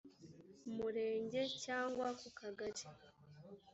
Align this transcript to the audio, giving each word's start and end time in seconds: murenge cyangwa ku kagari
murenge 0.75 1.41
cyangwa 1.63 2.07
ku 2.19 2.27
kagari 2.39 2.83